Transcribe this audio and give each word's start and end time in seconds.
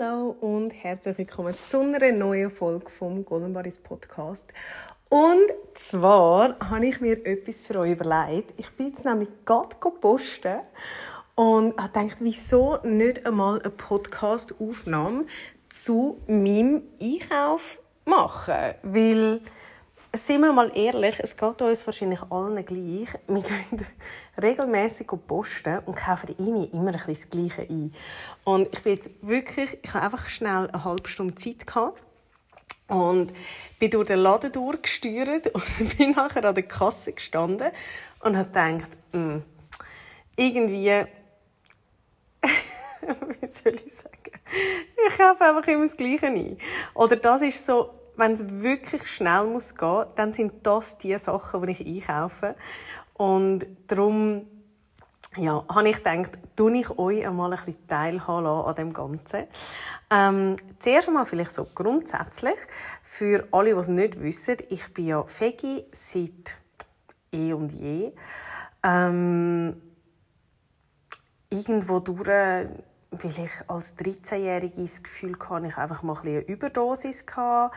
Hallo 0.00 0.36
und 0.40 0.70
herzlich 0.70 1.18
willkommen 1.18 1.54
zu 1.54 1.80
einer 1.80 2.12
neuen 2.12 2.50
Folge 2.50 2.90
vom 2.90 3.24
Golden 3.24 3.52
Baris 3.52 3.78
Podcast. 3.78 4.46
Und 5.10 5.50
zwar 5.74 6.56
habe 6.58 6.86
ich 6.86 7.00
mir 7.00 7.24
etwas 7.26 7.60
für 7.60 7.80
euch 7.80 7.92
überlegt. 7.92 8.54
Ich 8.58 8.70
bin 8.70 8.88
jetzt 8.88 9.04
nämlich 9.04 9.28
gerade 9.44 9.76
posten 10.00 10.60
und 11.34 11.76
habe 11.76 11.88
gedacht, 11.88 12.18
wieso 12.20 12.78
nicht 12.82 13.26
einmal 13.26 13.60
eine 13.60 13.70
Podcast-Aufnahme 13.70 15.26
zu 15.68 16.20
meinem 16.26 16.82
Einkauf 17.02 17.78
machen? 18.04 18.74
Weil 18.82 19.40
sind 20.12 20.40
wir 20.40 20.52
mal 20.52 20.76
ehrlich, 20.76 21.20
es 21.20 21.36
geht 21.36 21.62
uns 21.62 21.86
wahrscheinlich 21.86 22.20
allen 22.30 22.64
gleich. 22.64 23.08
Wir 23.28 23.42
gehen 23.42 23.86
regelmäßig 24.42 25.06
posten 25.26 25.78
und 25.86 25.96
kaufen 25.96 26.34
immer 26.38 26.66
ein 26.66 26.92
bisschen 26.92 27.06
das 27.06 27.30
Gleiche 27.30 27.62
ein. 27.62 27.94
Und 28.44 28.68
ich 28.72 28.82
bin 28.82 28.94
jetzt 28.94 29.10
wirklich, 29.22 29.78
ich 29.82 29.94
habe 29.94 30.04
einfach 30.04 30.28
schnell 30.28 30.68
eine 30.68 30.84
halbe 30.84 31.08
Stunde 31.08 31.34
Zeit 31.36 31.66
gehabt 31.66 32.00
und 32.88 33.32
bin 33.78 33.90
durch 33.90 34.08
den 34.08 34.18
Laden 34.18 34.50
durchgesteuert 34.50 35.46
und 35.54 35.96
bin 35.96 36.10
nachher 36.10 36.44
an 36.44 36.54
der 36.54 36.64
Kasse 36.64 37.12
gestanden 37.12 37.70
und 38.20 38.36
habe 38.36 38.48
gedacht, 38.48 38.90
mh, 39.12 39.20
hm, 39.20 39.42
irgendwie, 40.36 40.90
wie 42.42 43.52
soll 43.52 43.74
ich 43.74 43.94
sagen, 43.94 44.40
ich 45.08 45.16
kaufe 45.16 45.44
einfach 45.44 45.68
immer 45.68 45.84
das 45.84 45.96
Gleiche 45.96 46.26
ein. 46.26 46.58
Oder 46.94 47.16
das 47.16 47.42
ist 47.42 47.64
so, 47.64 47.99
wenn 48.20 48.32
es 48.32 48.62
wirklich 48.62 49.06
schnell 49.08 49.44
muss 49.46 49.74
gehen, 49.74 50.04
dann 50.14 50.32
sind 50.32 50.64
das 50.64 50.98
die 50.98 51.16
Sachen, 51.18 51.66
die 51.66 51.72
ich 51.72 52.08
einkaufe. 52.08 52.54
Und 53.14 53.66
darum 53.88 54.46
ja, 55.36 55.64
habe 55.68 55.88
ich 55.88 55.96
gedacht, 55.96 56.38
tue 56.56 56.78
ich 56.78 56.90
euch 56.98 57.26
einmal 57.26 57.52
ein 57.52 57.58
bisschen 57.58 57.86
teilhaben 57.86 58.46
an 58.46 58.74
dem 58.74 58.92
Ganzen. 58.92 59.44
Ähm, 60.10 60.56
zuerst 60.80 61.08
einmal 61.08 61.26
vielleicht 61.26 61.52
so 61.52 61.66
grundsätzlich, 61.72 62.56
für 63.02 63.46
alle, 63.52 63.74
die 63.74 63.80
es 63.80 63.88
nicht 63.88 64.20
wissen, 64.20 64.56
ich 64.68 64.92
bin 64.92 65.06
ja 65.06 65.22
Fegi 65.24 65.84
seit 65.92 66.56
eh 67.32 67.52
und 67.52 67.70
je. 67.72 68.12
Ähm, 68.82 69.80
irgendwo 71.48 72.00
durch 72.00 72.68
weil 73.10 73.30
ich 73.30 73.50
als 73.68 73.96
13-Jährige 73.96 74.82
das 74.82 75.02
Gefühl 75.02 75.36
hatte, 75.48 75.66
ich 75.66 75.76
einfach 75.76 76.02
mal 76.02 76.16
ein 76.16 76.28
eine 76.28 76.40
Überdosis 76.40 77.24
hatte. 77.34 77.74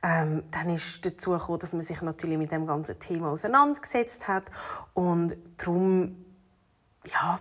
Ähm, 0.00 0.44
dann 0.52 0.70
ist 0.74 1.04
dazu 1.04 1.32
gekommen, 1.32 1.58
dass 1.58 1.72
man 1.72 1.82
sich 1.82 2.00
natürlich 2.02 2.38
mit 2.38 2.52
dem 2.52 2.66
ganzen 2.66 2.98
Thema 3.00 3.30
auseinandergesetzt 3.30 4.28
hat 4.28 4.44
und 4.94 5.36
darum, 5.56 6.24
ja, 7.04 7.40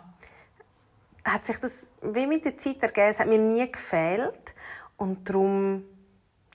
hat 1.24 1.46
sich 1.46 1.58
das 1.58 1.92
wie 2.02 2.26
mit 2.26 2.46
der 2.46 2.58
Zeit 2.58 2.82
ergeben, 2.82 3.12
es 3.12 3.20
hat 3.20 3.28
mir 3.28 3.38
nie 3.38 3.72
gefehlt 3.72 4.56
und 4.96 5.30
darum, 5.30 5.84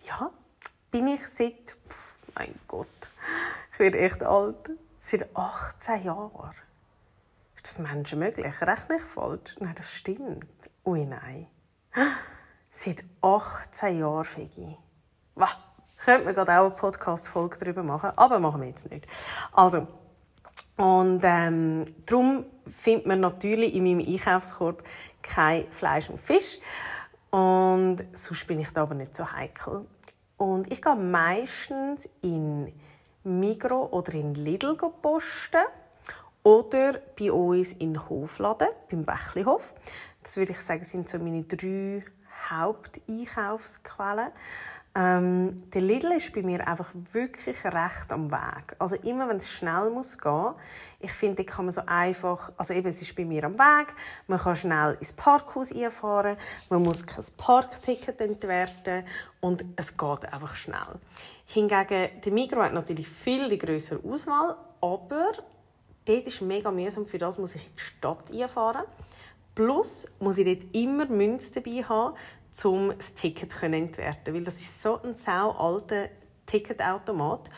ja, 0.00 0.30
bin 0.90 1.06
ich 1.06 1.24
seit, 1.28 1.76
mein 2.34 2.54
Gott, 2.66 2.88
ich 3.72 3.78
werde 3.78 3.98
echt 4.00 4.24
alt, 4.24 4.70
seit 4.98 5.36
18 5.36 6.02
Jahren. 6.02 6.54
Ist 7.64 7.78
das 7.78 7.78
Menschen 7.78 8.18
möglich? 8.18 8.60
Rechne 8.60 8.96
ich 8.96 9.02
falsch? 9.02 9.56
Nein, 9.60 9.74
das 9.76 9.88
stimmt. 9.88 10.46
Ui, 10.84 11.04
nein. 11.04 11.46
Seit 12.70 13.04
18 13.20 14.00
Jahren 14.00 14.24
Fegi. 14.24 14.76
Wow. 15.36 15.50
Könnte 16.04 16.24
man 16.24 16.34
gerade 16.34 16.58
auch 16.58 16.66
eine 16.66 16.74
Podcast-Folge 16.74 17.58
darüber 17.60 17.84
machen, 17.84 18.10
aber 18.16 18.40
machen 18.40 18.62
wir 18.62 18.68
jetzt 18.68 18.90
nicht. 18.90 19.06
Also, 19.52 19.86
und 20.76 21.20
ähm, 21.22 21.84
darum 22.04 22.46
findet 22.66 23.06
man 23.06 23.20
natürlich 23.20 23.74
in 23.74 23.84
meinem 23.84 24.00
Einkaufskorb 24.00 24.82
kein 25.22 25.70
Fleisch 25.70 26.10
und 26.10 26.18
Fisch. 26.18 26.58
Und 27.30 28.04
sonst 28.10 28.48
bin 28.48 28.58
ich 28.58 28.70
da 28.70 28.82
aber 28.82 28.94
nicht 28.94 29.14
so 29.14 29.30
heikel. 29.30 29.86
Und 30.36 30.72
ich 30.72 30.82
gehe 30.82 30.96
meistens 30.96 32.08
in 32.22 32.72
Migro 33.22 33.86
oder 33.92 34.14
in 34.14 34.34
Lidl 34.34 34.76
posten 35.00 35.62
oder 36.42 37.00
bei 37.18 37.30
uns 37.30 37.72
in 37.72 38.08
Hofladen, 38.08 38.68
beim 38.90 39.04
Bächlihof. 39.04 39.72
Das 40.22 40.36
würde 40.36 40.52
ich 40.52 40.60
sagen, 40.60 40.84
sind 40.84 41.08
so 41.08 41.18
meine 41.18 41.44
drei 41.44 42.04
Haupteinkaufsquellen. 42.50 44.30
Ähm, 44.94 45.56
der 45.72 45.80
Lidl 45.80 46.12
ist 46.12 46.34
bei 46.34 46.42
mir 46.42 46.66
einfach 46.68 46.90
wirklich 47.12 47.64
recht 47.64 48.10
am 48.12 48.30
Weg. 48.30 48.76
Also 48.78 48.96
immer, 48.96 49.26
wenn 49.26 49.38
es 49.38 49.50
schnell 49.50 49.88
muss 49.88 50.18
gehen, 50.18 50.52
ich 51.00 51.12
finde, 51.12 51.44
kann 51.44 51.64
man 51.64 51.72
so 51.72 51.82
einfach, 51.86 52.52
also 52.58 52.74
eben, 52.74 52.88
es 52.88 53.00
ist 53.00 53.16
bei 53.16 53.24
mir 53.24 53.44
am 53.44 53.58
Weg, 53.58 53.88
man 54.26 54.38
kann 54.38 54.54
schnell 54.54 54.98
ins 55.00 55.14
Parkhaus 55.14 55.74
einfahren, 55.74 56.36
man 56.68 56.82
muss 56.82 57.06
kein 57.06 57.24
Parkticket 57.38 58.20
entwerten 58.20 59.04
und 59.40 59.64
es 59.76 59.96
geht 59.96 60.30
einfach 60.30 60.54
schnell. 60.56 61.00
Hingegen, 61.46 62.20
der 62.22 62.32
Migros 62.32 62.64
hat 62.64 62.74
natürlich 62.74 63.08
viel 63.08 63.48
die 63.48 63.58
größere 63.58 64.00
Auswahl, 64.06 64.56
aber 64.82 65.32
dort 66.04 66.26
ist 66.26 66.42
mega 66.42 66.70
mühsam, 66.70 67.06
für 67.06 67.18
das 67.18 67.38
muss 67.38 67.54
ich 67.54 67.66
in 67.66 67.76
die 67.76 67.82
Stadt 67.82 68.30
einfahren. 68.32 68.84
Plus 69.54 70.08
muss 70.18 70.38
ich 70.38 70.46
dort 70.46 70.74
immer 70.74 71.06
Münze 71.06 71.52
dabei 71.60 71.82
haben, 71.82 72.16
um 72.64 72.92
das 72.96 73.14
Ticket 73.14 73.52
zu 73.52 73.66
entwerten. 73.66 74.34
Weil 74.34 74.44
das 74.44 74.56
ist 74.56 74.82
so 74.82 75.00
ein 75.02 75.14
sau 75.14 75.50
alter 75.50 76.08
Ticketautomat. 76.46 77.50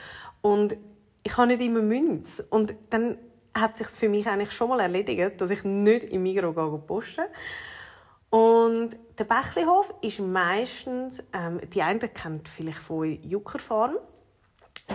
Und 0.42 0.76
ich 1.22 1.36
habe 1.36 1.48
nicht 1.48 1.62
immer 1.62 1.80
Münze. 1.80 2.44
Und 2.50 2.74
dann 2.90 3.18
hat 3.54 3.76
sich 3.76 3.86
für 3.86 4.08
mich 4.08 4.26
eigentlich 4.26 4.52
schon 4.52 4.68
mal 4.68 4.80
erledigt, 4.80 5.40
dass 5.40 5.50
ich 5.50 5.64
nicht 5.64 6.04
im 6.04 6.24
Migros 6.24 6.54
posten 6.86 7.24
Und 8.30 8.96
der 9.18 9.24
Bächlihof 9.24 9.94
ist 10.02 10.18
meistens, 10.18 11.22
ähm, 11.32 11.60
die 11.72 11.82
einen 11.82 12.00
kennt 12.00 12.48
vielleicht 12.48 12.78
von 12.78 13.04
Juckerfarm. 13.22 13.96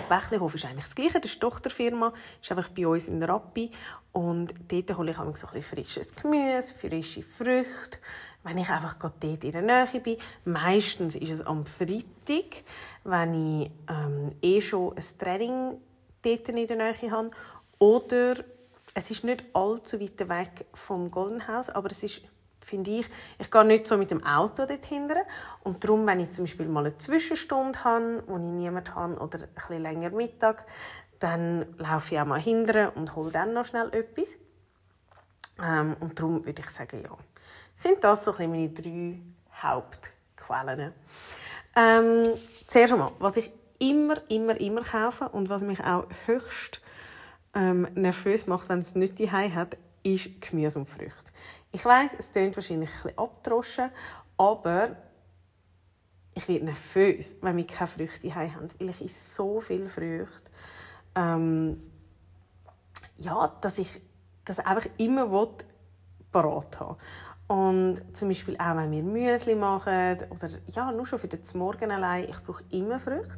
Bächlihof 0.08 0.56
ist 0.56 0.66
eigentlich 0.66 0.86
das 0.86 0.96
Gleiche, 0.96 1.20
das 1.20 1.32
ist 1.32 1.36
die 1.36 1.40
Tochterfirma, 1.40 2.14
ist 2.42 2.52
einfach 2.52 2.70
bei 2.70 2.88
uns 2.88 3.08
in 3.08 3.22
Rappi. 3.24 3.72
Und 4.12 4.54
dort 4.68 4.98
hole 4.98 5.12
ich 5.12 5.18
so 5.18 5.48
ein 5.54 5.64
frisches 5.64 6.16
Gemüse, 6.16 6.74
frische 6.74 7.24
Früchte, 7.24 7.98
wenn 8.44 8.58
ich 8.58 8.70
einfach 8.70 9.00
gerade 9.00 9.16
dort 9.20 9.44
in 9.44 9.52
der 9.52 9.62
Nähe 9.62 10.00
bin. 10.02 10.18
Meistens 10.46 11.16
ist 11.16 11.32
es 11.32 11.42
am 11.42 11.66
Freitag, 11.66 12.64
wenn 13.04 13.62
ich 13.62 13.72
ähm, 13.90 14.36
eh 14.42 14.62
schon 14.62 14.96
ein 14.96 15.04
Training 15.18 15.78
dort 16.22 16.50
in 16.50 16.68
der 16.68 16.78
Nähe 16.78 17.12
habe. 17.12 17.32
Oder 17.80 18.36
es 18.94 19.12
ist 19.12 19.24
nicht 19.24 19.44
allzu 19.54 20.00
weit 20.00 20.20
weg 20.28 20.66
vom 20.74 21.12
Golden 21.12 21.48
House, 21.48 21.70
aber 21.70 21.92
es 21.92 22.04
ist, 22.04 22.22
finde 22.70 22.92
ich, 22.92 23.06
ich 23.40 23.52
gehe 23.52 23.66
nicht 23.66 23.88
so 23.88 23.98
mit 23.98 24.12
dem 24.12 24.26
Auto 24.26 24.66
dorthin. 24.66 25.12
Und 25.64 25.84
darum, 25.84 26.06
wenn 26.08 26.20
ich 26.20 26.32
zum 26.32 26.46
Beispiel 26.46 26.68
mal 26.68 26.86
eine 26.86 26.98
Zwischenstunde 26.98 27.84
habe, 27.84 28.24
wo 28.28 28.36
ich 28.36 28.42
niemanden 28.42 28.96
habe, 28.96 29.16
oder 29.16 29.40
ein 29.40 29.50
bisschen 29.54 29.82
länger 29.82 30.12
Mittag, 30.12 30.66
dann 31.20 31.66
laufe 31.78 32.14
ich 32.14 32.22
auch 32.22 32.26
mal 32.26 32.40
hinterher 32.40 32.96
und 32.96 33.16
hole 33.16 33.32
dann 33.32 33.54
noch 33.54 33.66
schnell 33.66 33.94
etwas. 33.94 34.30
Ähm, 35.62 35.98
und 36.00 36.18
darum 36.18 36.46
würde 36.46 36.62
ich 36.62 36.70
sagen, 36.70 37.04
ja, 37.04 37.18
sind 37.76 38.04
das 38.04 38.26
so 38.26 38.36
ein 38.36 38.50
meine 38.50 38.70
drei 38.70 39.20
Hauptquellen. 39.62 40.94
Ähm, 41.76 42.24
zuerst 42.68 42.94
einmal, 42.94 43.12
was 43.20 43.38
ich 43.38 43.52
immer, 43.80 44.16
immer, 44.30 44.60
immer 44.60 44.84
kaufe 44.84 45.30
und 45.30 45.50
was 45.50 45.62
mich 45.62 45.84
auch 45.84 46.06
höchst 46.26 46.82
ähm, 47.54 47.88
nervös 47.96 48.48
macht, 48.48 48.70
wenn 48.70 48.80
es 48.80 48.96
nicht 48.96 49.20
die 49.20 49.32
hat, 49.32 49.78
ist 50.04 50.42
Gemüse 50.42 50.80
und 50.80 50.90
Früchte. 50.90 51.29
Ich 51.72 51.86
weiß, 51.86 52.16
es 52.18 52.32
klingt 52.32 52.56
wahrscheinlich 52.56 52.90
ein 52.90 53.04
bisschen 53.04 53.92
aber 54.38 54.96
ich 56.36 56.48
werde 56.48 56.66
nervös, 56.66 57.38
wenn 57.42 57.58
wir 57.58 57.68
keine 57.68 57.88
Früchte 57.88 58.34
haben, 58.34 58.70
weil 58.80 58.90
ich 58.90 59.02
esse 59.02 59.36
so 59.36 59.62
viele 59.62 59.90
Früchte 59.90 60.50
ähm, 61.16 61.82
ja, 63.18 63.56
dass 63.62 63.78
ich 63.78 64.02
das 64.46 64.60
einfach 64.60 64.90
immer 64.98 65.48
parat 66.32 66.80
haben 66.80 66.98
und 67.48 68.16
zum 68.16 68.30
Beispiel 68.30 68.56
auch, 68.58 68.76
wenn 68.78 68.92
wir 68.92 69.04
Müsli 69.04 69.56
machen 69.56 70.18
oder 70.30 70.50
ja, 70.68 70.92
nur 70.92 71.06
schon 71.06 71.20
für 71.20 71.28
den 71.28 71.42
Morgen 71.56 71.92
allein, 71.92 72.26
ich 72.26 72.44
brauche 72.44 72.64
immer 72.70 73.00
Früchte. 73.00 73.38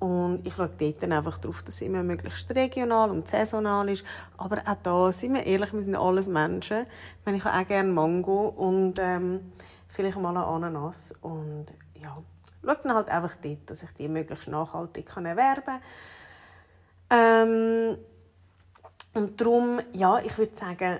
Und 0.00 0.46
ich 0.46 0.54
schaue 0.54 0.70
dort 0.78 1.02
dann 1.02 1.12
einfach 1.12 1.36
darauf, 1.36 1.62
dass 1.62 1.74
es 1.76 1.82
immer 1.82 2.02
möglichst 2.02 2.50
regional 2.54 3.10
und 3.10 3.28
saisonal 3.28 3.88
ist. 3.90 4.02
Aber 4.38 4.62
auch 4.66 4.76
da, 4.82 5.12
sind 5.12 5.34
wir 5.34 5.44
ehrlich, 5.44 5.74
wir 5.74 5.82
sind 5.82 5.94
alles 5.94 6.26
Menschen. 6.26 6.86
Ich, 7.18 7.26
meine, 7.26 7.36
ich 7.36 7.44
habe 7.44 7.62
auch 7.62 7.68
gerne 7.68 7.92
Mango 7.92 8.48
und 8.48 8.94
ähm, 8.98 9.52
vielleicht 9.88 10.18
mal 10.18 10.30
eine 10.30 10.46
Ananas. 10.46 11.14
Und 11.20 11.66
ja, 11.94 12.16
schaue 12.64 12.78
dann 12.82 12.94
halt 12.94 13.10
einfach 13.10 13.36
dort, 13.42 13.68
dass 13.68 13.82
ich 13.82 13.90
die 13.90 14.08
möglichst 14.08 14.48
nachhaltig 14.48 15.14
erwerben 15.14 15.64
kann. 15.64 15.80
Ähm, 17.10 17.98
und 19.12 19.38
darum, 19.38 19.80
ja, 19.92 20.18
ich 20.20 20.38
würde 20.38 20.56
sagen, 20.56 20.98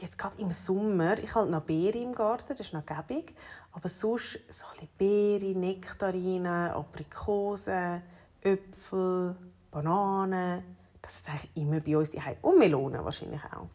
jetzt 0.00 0.18
gerade 0.18 0.40
im 0.40 0.50
Sommer, 0.50 1.16
ich 1.18 1.32
habe 1.34 1.48
noch 1.48 1.62
Beeren 1.62 2.02
im 2.02 2.12
Garten, 2.12 2.48
das 2.48 2.66
ist 2.66 2.72
noch 2.72 2.84
gäbig. 2.84 3.34
Aber 3.72 3.88
sonst 3.88 4.40
so 4.48 4.64
ein 4.80 4.88
Beeren, 4.98 5.60
Nektarinen, 5.60 6.70
Aprikosen, 6.70 8.02
Äpfel, 8.46 9.36
Bananen. 9.70 10.62
Das 11.02 11.16
ist 11.16 11.28
eigentlich 11.28 11.50
immer 11.54 11.80
bei 11.80 11.96
uns 11.96 12.10
die 12.10 12.20
Und 12.42 12.58
Melonen 12.58 13.04
wahrscheinlich 13.04 13.42
auch. 13.44 13.68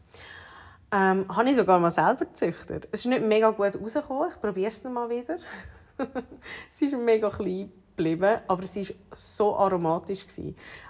Ähm, 0.94 1.26
habe 1.34 1.50
ich 1.50 1.56
sogar 1.56 1.80
mal 1.80 1.92
selber 1.92 2.26
gezüchtet. 2.26 2.88
Es 2.92 3.02
ist 3.02 3.06
nicht 3.08 3.24
mega 3.24 3.50
gut 3.52 3.82
rausgekommen. 3.82 4.30
Ich 4.30 4.42
probiere 4.42 4.70
es 4.70 4.84
mal 4.84 5.10
wieder. 5.10 5.38
es 6.72 6.82
ist 6.82 6.98
mega 6.98 7.30
klein 7.30 7.72
geblieben, 7.96 8.40
aber 8.48 8.64
es 8.64 8.76
war 8.76 8.96
so 9.16 9.56
aromatisch. 9.58 10.26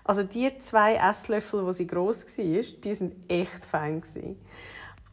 Also 0.04 0.24
die 0.24 0.58
zwei 0.60 0.96
Esslöffel, 0.96 1.66
wo 1.66 1.72
sie 1.72 1.88
gross 1.88 2.26
war, 2.26 2.62
die 2.84 2.94
sind 2.94 3.30
echt 3.30 3.66
fein. 3.66 4.04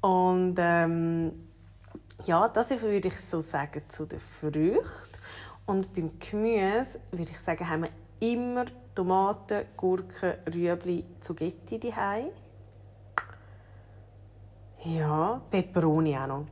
Und 0.01 0.57
ähm, 0.59 1.49
ja, 2.25 2.49
das 2.49 2.71
würde 2.71 3.09
ich 3.09 3.21
so 3.21 3.41
sagen 3.41 3.83
zu 3.89 4.07
den 4.07 4.21
Früchten. 4.21 4.83
Und 5.67 5.93
beim 5.95 6.19
Gemüse 6.19 7.01
würde 7.11 7.31
ich 7.31 7.39
sagen, 7.39 7.69
haben 7.69 7.83
wir 7.83 7.91
immer 8.21 8.67
Tomaten, 8.95 9.65
Gurken, 9.77 10.35
Rüebli, 10.53 11.05
Zugetti 11.21 11.79
daheim. 11.79 12.31
Ja, 14.85 15.41
Peperoni 15.51 16.17
auch 16.17 16.27
noch. 16.27 16.47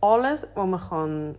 Alles, 0.00 0.48
was 0.54 0.66
man 0.66 0.80
kann, 0.80 1.38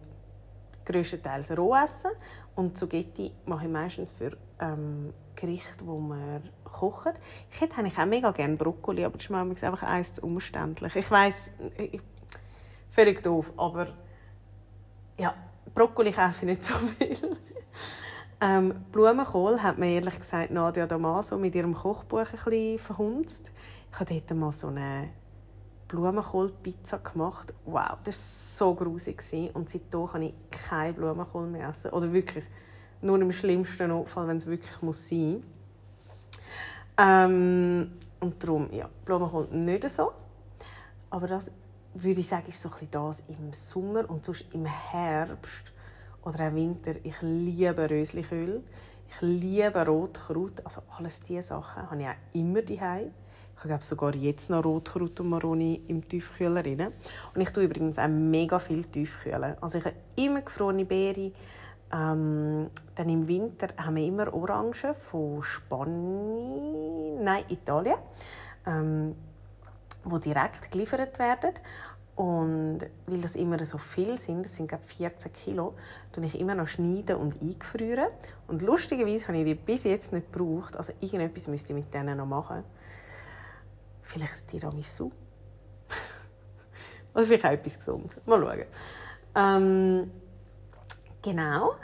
größtenteils 0.86 1.58
roh 1.58 1.76
essen 1.76 2.12
und 2.56 2.78
Zugetti 2.78 3.32
mache 3.46 3.66
ich 3.66 3.72
meistens 3.72 4.12
für 4.12 4.38
ähm, 4.60 5.14
Gerichte, 5.36 5.84
die 5.84 5.86
man 5.86 6.50
kocht. 6.64 7.14
Ich 7.52 7.62
hätte 7.62 7.78
eigentlich 7.78 7.98
auch 7.98 8.06
mega 8.06 8.32
gerne 8.32 8.58
Brokkoli, 8.58 9.06
aber 9.06 9.18
das 9.18 9.26
ist 9.26 9.30
mir 9.30 9.40
einfach 9.40 9.84
eins 9.84 10.14
zu 10.14 10.24
umständlich. 10.24 10.96
Ich 10.96 11.10
weiss, 11.12 11.52
völlig 12.90 13.22
doof, 13.22 13.52
aber 13.58 13.88
ja, 15.20 15.34
Brokkoli 15.74 16.12
kaufe 16.12 16.38
ich 16.40 16.44
nicht 16.44 16.66
so 16.66 16.74
viel. 16.98 17.38
Ähm, 18.40 18.74
Blumenkohl 18.92 19.62
hat 19.62 19.78
mir 19.78 19.96
ehrlich 19.96 20.18
gesagt 20.18 20.52
Nadia 20.52 20.86
Damaso 20.86 21.38
mit 21.38 21.56
ihrem 21.56 21.74
Kochbuch 21.74 22.20
ein 22.20 22.32
bisschen 22.32 22.80
verhunzt. 22.80 23.52
Ich 23.92 24.00
habe 24.00 24.22
dort 24.28 24.38
mal 24.38 24.52
so 24.52 24.68
eine 24.68 25.10
Blumenkohlpizza 25.88 26.98
gemacht. 26.98 27.54
Wow, 27.66 27.98
das 28.04 28.60
war 28.60 28.68
so 28.68 28.76
grusig. 28.76 29.24
Und 29.54 29.70
seitdem 29.70 30.06
kann 30.06 30.22
ich 30.22 30.34
keinen 30.52 30.94
Blumenkohl 30.94 31.48
mehr 31.48 31.70
essen. 31.70 31.92
Oder 31.92 32.14
wirklich 32.14 32.46
nur 33.02 33.20
im 33.20 33.32
schlimmsten 33.32 33.90
Notfall, 33.90 34.28
wenn 34.28 34.38
es 34.38 34.46
wirklich 34.46 34.82
muss 34.82 35.08
sein 35.08 35.44
ähm, 36.98 37.92
Und 38.20 38.44
darum, 38.44 38.70
ja, 38.72 38.90
Blumenkohl 39.06 39.48
nicht 39.52 39.90
so. 39.90 40.12
Aber 41.10 41.28
das 41.28 41.52
würde 41.94 42.20
ich 42.20 42.28
sagen, 42.28 42.48
ist 42.48 42.62
so 42.62 42.70
ein 42.70 42.88
das 42.92 43.24
im 43.28 43.54
Sommer 43.54 44.08
und 44.10 44.26
sonst 44.26 44.46
im 44.54 44.66
Herbst 44.66 45.72
oder 46.28 46.50
auch 46.50 46.54
Winter. 46.54 46.96
Ich 47.04 47.16
liebe 47.22 47.90
Rösliköl, 47.90 48.62
ich 49.10 49.22
liebe 49.22 49.86
Rotkraut, 49.86 50.66
also 50.66 50.82
alles 50.98 51.22
diese 51.22 51.44
Sachen 51.44 51.90
habe 51.90 52.02
ich 52.02 52.08
auch 52.08 52.16
immer 52.34 52.62
daheim. 52.62 53.12
Ich 53.64 53.72
habe 53.72 53.84
sogar 53.84 54.14
jetzt 54.14 54.52
noch 54.52 54.64
Rotkraut 54.64 55.20
und 55.20 55.30
Maroni 55.30 55.82
im 55.88 56.08
Tiefkühler 56.08 56.62
drin. 56.62 56.92
Und 57.34 57.42
ich 57.42 57.50
tue 57.50 57.64
übrigens 57.64 57.98
auch 57.98 58.08
mega 58.08 58.60
viel 58.60 58.84
Tiefkühlen. 58.84 59.56
Also 59.62 59.80
ich 59.80 59.86
habe 59.86 59.96
immer 60.16 60.42
gefrorene 60.42 60.86
Beeren. 60.86 61.34
Ähm, 61.92 62.70
dann 62.96 63.10
im 63.10 63.28
Winter 63.28 63.70
haben 63.78 63.96
wir 63.96 64.06
immer 64.06 64.32
Orangen 64.34 64.94
von 64.94 65.42
Spanien, 65.42 67.24
nein, 67.24 67.46
Italien, 67.48 67.98
ähm, 68.68 69.16
die 70.06 70.20
direkt 70.20 70.70
geliefert 70.70 71.18
werden. 71.18 71.54
Und 72.18 72.80
weil 73.06 73.22
das 73.22 73.36
immer 73.36 73.64
so 73.64 73.78
viel 73.78 74.18
sind, 74.18 74.44
das 74.44 74.56
sind 74.56 74.68
glaube 74.68 74.84
14 74.86 75.32
Kilo, 75.34 75.76
tue 76.12 76.26
ich 76.26 76.40
immer 76.40 76.56
noch 76.56 76.68
schneiden 76.68 77.16
und 77.16 77.40
eingefrieren. 77.44 78.08
Und 78.48 78.64
lustigerweise 78.64 79.28
habe 79.28 79.38
ich 79.38 79.46
die 79.46 79.54
bis 79.54 79.84
jetzt 79.84 80.12
nicht 80.14 80.34
gebraucht. 80.34 80.76
Also 80.76 80.94
irgendetwas 81.00 81.48
müsste 81.48 81.74
ich 81.74 81.80
mit 81.80 81.94
denen 81.94 82.18
noch 82.18 82.26
machen. 82.26 82.64
Vielleicht 84.02 84.34
ein 84.34 84.48
Tiramisu. 84.48 85.12
Oder 87.14 87.24
vielleicht 87.24 87.46
auch 87.46 87.52
etwas 87.52 87.78
Gesundes. 87.78 88.20
Mal 88.26 88.42
schauen. 88.42 88.66
Ähm, 89.36 90.12
genau. 91.22 91.76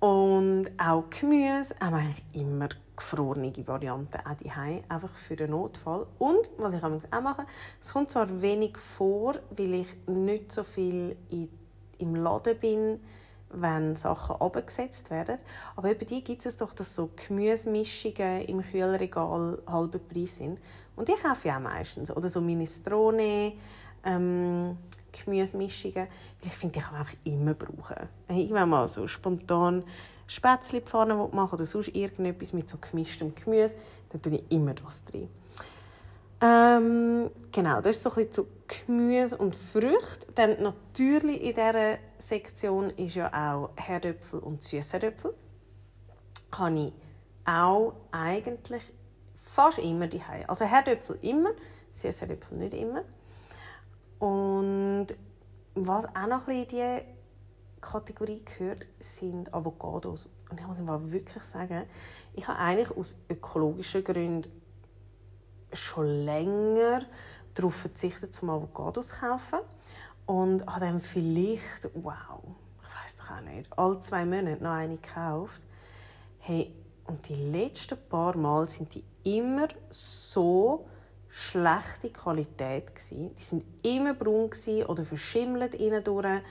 Und 0.00 0.70
auch 0.78 1.04
Gemüse 1.10 1.74
haben 1.78 1.94
eigentlich 1.94 2.24
immer 2.32 2.68
gefrorene 2.96 3.52
Varianten 3.66 4.18
auch 4.26 4.34
daheim, 4.42 4.82
einfach 4.88 5.14
für 5.14 5.36
den 5.36 5.50
Notfall. 5.50 6.06
Und, 6.18 6.48
was 6.56 6.74
ich 6.74 6.82
auch 6.82 7.20
mache, 7.20 7.46
es 7.80 7.92
kommt 7.92 8.10
zwar 8.10 8.40
wenig 8.40 8.78
vor, 8.78 9.34
weil 9.56 9.74
ich 9.74 9.88
nicht 10.06 10.52
so 10.52 10.64
viel 10.64 11.16
in, 11.30 11.50
im 11.98 12.14
Laden 12.14 12.58
bin, 12.58 13.00
wenn 13.50 13.96
Sachen 13.96 14.36
abgesetzt 14.36 15.10
werden. 15.10 15.38
Aber 15.76 15.94
bei 15.94 16.04
dir 16.04 16.22
gibt 16.22 16.46
es 16.46 16.56
doch, 16.56 16.72
dass 16.72 16.94
so 16.94 17.10
Gemüsemischungen 17.16 18.42
im 18.46 18.62
Kühlregal 18.62 19.58
halber 19.66 19.98
Preis 19.98 20.36
sind. 20.36 20.60
Und 20.96 21.08
die 21.08 21.14
kaufe 21.14 21.48
ich 21.48 21.52
auch 21.52 21.60
meistens. 21.60 22.14
Oder 22.14 22.28
so 22.28 22.40
Minestrone, 22.40 23.54
ähm, 24.04 24.76
Gemüsemischungen. 25.12 26.06
Weil 26.06 26.08
ich 26.42 26.52
finde, 26.52 26.74
die 26.74 26.80
kann 26.80 26.92
man 26.92 27.02
einfach 27.02 27.16
immer 27.24 27.54
brauchen. 27.54 28.08
Irgendwann 28.28 28.68
mal 28.68 28.88
so 28.88 29.06
spontan 29.06 29.84
Spätzlepfanne 30.26 31.14
machen 31.32 31.54
oder 31.54 31.66
sonst 31.66 31.88
irgendetwas 31.88 32.52
mit 32.52 32.68
so 32.70 32.78
gemischtem 32.78 33.34
Gemüse, 33.34 33.74
dann 34.10 34.22
tue 34.22 34.36
ich 34.36 34.52
immer 34.52 34.74
das 34.74 35.04
drin. 35.04 35.28
Ähm, 36.42 37.30
genau, 37.52 37.80
das 37.80 37.96
ist 37.96 38.02
so 38.04 38.10
ein 38.10 38.14
bisschen 38.14 38.32
zu 38.32 38.46
Gemüse 38.68 39.36
und 39.36 39.54
Früchte. 39.56 40.26
Dann 40.34 40.62
natürlich 40.62 41.42
in 41.42 41.54
dieser 41.54 41.98
Sektion 42.16 42.90
ist 42.90 43.16
ja 43.16 43.28
auch 43.28 43.70
Herdöpfel 43.76 44.38
und 44.38 44.62
Süßherdöpfel. 44.62 45.34
Habe 46.52 46.78
ich 46.78 46.92
auch 47.44 47.94
eigentlich 48.12 48.82
fast 49.42 49.78
immer 49.78 50.06
die 50.06 50.22
Also 50.46 50.64
Herdöpfel 50.64 51.18
immer, 51.22 51.50
Süßherdöpfel 51.92 52.56
nicht 52.56 52.74
immer. 52.74 53.02
Und 54.20 55.06
was 55.74 56.04
auch 56.04 56.26
noch 56.28 56.46
ein 56.46 56.66
bisschen 56.66 56.98
in 56.98 57.04
Kategorie 57.80 58.42
gehört, 58.44 58.86
sind 58.98 59.52
Avocados. 59.52 60.30
Und 60.50 60.60
ich 60.60 60.66
muss 60.66 60.78
mal 60.80 61.10
wirklich 61.10 61.42
sagen, 61.42 61.84
ich 62.34 62.46
habe 62.46 62.58
eigentlich 62.58 62.96
aus 62.96 63.18
ökologischen 63.28 64.04
Gründen 64.04 64.52
schon 65.72 66.06
länger 66.06 67.02
darauf 67.54 67.74
verzichtet, 67.74 68.34
zum 68.34 68.50
Avocados 68.50 69.08
zu 69.08 69.16
kaufen. 69.16 69.60
Und 70.26 70.66
habe 70.66 70.80
dann 70.80 71.00
vielleicht, 71.00 71.88
wow, 71.94 72.42
ich 72.82 72.88
weiß 72.88 73.16
doch 73.18 73.36
auch 73.36 73.40
nicht, 73.40 73.78
alle 73.78 74.00
zwei 74.00 74.24
Monate 74.24 74.62
noch 74.62 74.70
eine 74.72 74.96
gekauft. 74.96 75.62
Hey, 76.40 76.72
und 77.06 77.26
die 77.28 77.34
letzten 77.34 77.98
paar 78.08 78.36
Mal 78.36 78.68
sind 78.68 78.94
die 78.94 79.04
immer 79.24 79.68
so 79.88 80.86
schlechte 81.30 82.10
Qualität 82.10 82.94
gewesen. 82.94 83.34
Die 83.36 83.42
sind 83.42 83.64
immer 83.84 84.14
braun 84.14 84.50
oder 84.86 85.04
verschimmelt 85.04 85.74
innen 85.74 86.02
durch 86.02 86.42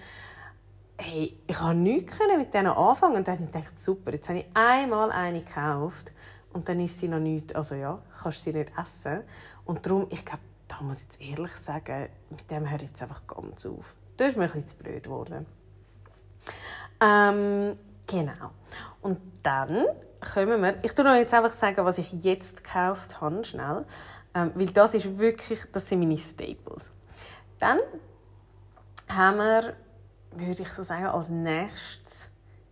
hey, 0.99 1.37
ich 1.47 1.55
konnte 1.55 1.77
nichts 1.77 2.19
mit 2.37 2.53
denen 2.53 2.67
anfangen. 2.67 3.15
Und 3.15 3.27
dann 3.27 3.35
habe 3.35 3.45
ich 3.45 3.51
gedacht, 3.51 3.79
super, 3.79 4.11
jetzt 4.11 4.29
habe 4.29 4.39
ich 4.39 4.45
einmal 4.53 5.11
eine 5.11 5.41
gekauft 5.41 6.11
und 6.53 6.67
dann 6.67 6.79
ist 6.79 6.97
sie 6.99 7.07
noch 7.07 7.19
nicht, 7.19 7.55
also 7.55 7.75
ja, 7.75 7.99
kannst 8.21 8.43
sie 8.43 8.53
nicht 8.53 8.71
essen. 8.77 9.23
Und 9.65 9.85
darum, 9.85 10.07
ich 10.09 10.25
glaube, 10.25 10.43
da 10.67 10.81
muss 10.81 10.97
ich 11.01 11.03
jetzt 11.03 11.21
ehrlich 11.21 11.51
sagen, 11.53 12.09
mit 12.29 12.51
dem 12.51 12.69
höre 12.69 12.81
ich 12.81 12.89
jetzt 12.89 13.01
einfach 13.01 13.25
ganz 13.27 13.65
auf. 13.65 13.95
Das 14.17 14.29
ist 14.29 14.37
mir 14.37 14.43
ein 14.43 14.51
bisschen 14.51 14.67
zu 14.67 14.77
blöd 14.77 15.03
geworden. 15.03 15.45
Ähm, 17.01 17.77
genau. 18.05 18.51
Und 19.01 19.19
dann 19.41 19.85
kommen 20.33 20.61
wir, 20.61 20.75
ich 20.83 20.91
tue 20.93 21.07
jetzt 21.15 21.33
einfach 21.33 21.53
sagen, 21.53 21.85
was 21.85 21.97
ich 21.97 22.11
jetzt 22.11 22.63
gekauft 22.63 23.21
habe, 23.21 23.43
schnell. 23.45 23.85
Ähm, 24.33 24.51
weil 24.55 24.67
das 24.67 24.93
ist 24.93 25.17
wirklich, 25.17 25.65
das 25.71 25.87
sind 25.87 25.99
meine 25.99 26.17
Staples. 26.17 26.93
Dann 27.59 27.79
haben 29.07 29.37
wir 29.37 29.75
würde 30.31 30.61
ich 30.61 30.69
so 30.69 30.83
sagen, 30.83 31.05
als 31.05 31.29
nächstes 31.29 32.29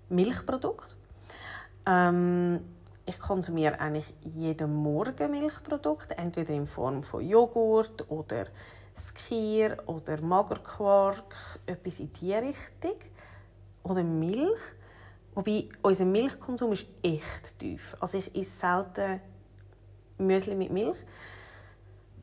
Milchprodukt. 0.09 0.95
Ähm, 1.85 2.59
ich 3.05 3.19
konsumiere 3.19 3.79
eigentlich 3.79 4.13
jeden 4.21 4.73
Morgen 4.75 5.31
Milchprodukte, 5.31 6.17
entweder 6.17 6.53
in 6.53 6.67
Form 6.67 7.03
von 7.03 7.27
Joghurt 7.27 8.09
oder 8.11 8.47
Skier 8.95 9.77
oder 9.85 10.19
Magerquark, 10.21 11.59
etwas 11.65 11.99
in 11.99 12.11
diese 12.13 12.41
Richtung. 12.41 12.99
Oder 13.83 14.03
Milch. 14.03 14.59
Wobei, 15.33 15.69
unser 15.81 16.05
Milchkonsum 16.05 16.73
ist 16.73 16.87
echt 17.03 17.57
tief. 17.59 17.95
Also 17.99 18.17
ich 18.17 18.35
esse 18.35 18.59
selten 18.59 19.21
Müsli 20.17 20.55
mit 20.55 20.71
Milch. 20.71 20.97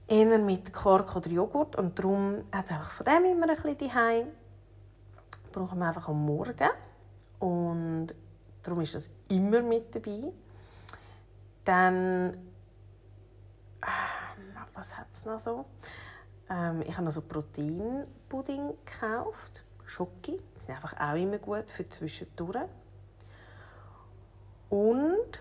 Eher 0.06 0.38
mit 0.38 0.72
Quark 0.72 1.16
oder 1.16 1.28
Joghurt. 1.30 1.76
Und 1.76 1.98
darum 1.98 2.44
hat 2.52 2.70
einfach 2.70 2.90
von 2.90 3.06
dem 3.06 3.24
immer 3.24 3.48
ein 3.48 3.56
bisschen 3.56 3.78
daheim. 3.78 4.26
Brauchen 5.52 5.78
wir 5.78 5.86
einfach 5.86 6.08
am 6.08 6.24
Morgen. 6.24 6.70
Und 7.38 8.08
darum 8.62 8.80
ist 8.80 8.94
das 8.94 9.10
immer 9.28 9.62
mit 9.62 9.94
dabei. 9.94 10.32
Dann... 11.64 12.34
Ähm, 13.82 14.56
was 14.74 14.96
hat 14.96 15.06
es 15.12 15.24
noch 15.24 15.38
so? 15.38 15.64
Ähm, 16.50 16.82
ich 16.82 16.92
habe 16.94 17.04
noch 17.04 17.12
so 17.12 17.22
Proteinpudding 17.22 18.74
gekauft. 18.84 19.64
Schoki. 19.86 20.36
Die 20.36 20.60
sind 20.60 20.70
einfach 20.74 20.98
auch 20.98 21.14
immer 21.14 21.38
gut 21.38 21.70
für 21.70 21.84
zwischendurch. 21.84 22.68
Und 24.68 25.38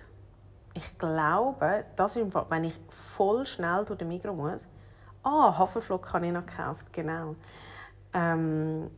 ich 0.83 0.97
glaube, 0.97 1.85
das 1.95 2.15
ist 2.15 2.27
wenn 2.49 2.63
ich 2.65 2.73
voll 2.89 3.45
schnell 3.45 3.85
durch 3.85 3.99
den 3.99 4.07
Migros 4.07 4.35
muss. 4.35 4.67
Ah, 5.23 5.57
Haferflocken 5.57 6.13
habe 6.13 6.27
ich 6.27 6.33
noch 6.33 6.45
gekauft, 6.45 6.91
genau. 6.91 7.35
Ähm, 8.13 8.89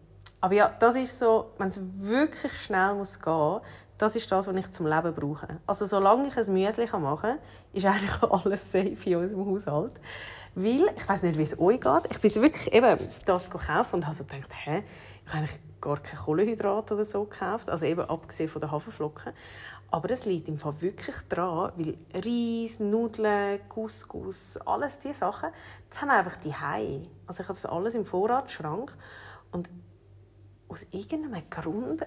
aber 0.41 0.53
ja, 0.53 0.73
das 0.79 0.95
ist 0.95 1.17
so, 1.17 1.51
wenn 1.57 1.69
es 1.69 1.79
wirklich 1.81 2.51
schnell 2.53 2.93
muss 2.95 3.19
gehen, 3.19 3.61
das 3.97 4.15
ist 4.15 4.31
das, 4.31 4.47
was 4.47 4.55
ich 4.55 4.71
zum 4.71 4.87
Leben 4.87 5.13
brauche. 5.13 5.47
Also 5.65 5.85
solange 5.85 6.27
ich 6.27 6.37
ein 6.37 6.53
Müsli 6.53 6.87
machen 6.97 7.21
kann, 7.21 7.39
ist 7.73 7.85
eigentlich 7.85 8.23
alles 8.29 8.71
safe 8.71 9.09
in 9.09 9.15
unserem 9.15 9.45
Haushalt. 9.45 9.93
Weil, 10.55 10.89
ich 10.95 11.07
weiß 11.07 11.23
nicht, 11.23 11.37
wie 11.37 11.43
es 11.43 11.59
euch 11.59 11.81
geht, 11.81 12.11
ich 12.11 12.19
bin 12.19 12.43
wirklich 12.43 12.73
eben 12.73 12.97
das 13.25 13.49
gekauft 13.49 13.93
und 13.93 14.05
habe 14.05 14.15
so 14.15 14.23
gedacht, 14.23 14.49
hä, 14.51 14.83
ich 15.25 15.29
habe 15.33 15.39
eigentlich 15.39 15.59
gar 15.81 15.97
keine 15.97 16.21
Kohlenhydrate 16.21 16.93
oder 16.93 17.05
so 17.05 17.25
gekauft, 17.25 17.69
also 17.69 17.85
eben 17.85 18.01
abgesehen 18.01 18.49
von 18.49 18.61
den 18.61 18.71
Haferflocken. 18.71 19.33
Aber 19.91 20.09
es 20.09 20.25
liegt 20.25 20.47
im 20.47 20.57
Fall 20.57 20.81
wirklich 20.81 21.15
daran, 21.29 21.71
weil 21.77 21.97
Reis, 22.13 22.79
Nudeln, 22.79 23.59
Couscous, 23.69 24.57
alles 24.65 24.99
diese 24.99 25.19
Sachen, 25.19 25.49
das 25.89 26.01
haben 26.01 26.09
wir 26.09 26.15
einfach 26.15 26.37
die 26.43 26.53
Also 27.27 27.43
ich 27.43 27.49
habe 27.49 27.59
das 27.59 27.65
alles 27.65 27.95
im 27.95 28.05
Vorratsschrank 28.05 28.91
und 29.51 29.69
aus 30.67 30.85
irgendeinem 30.91 31.49
Grund 31.49 32.05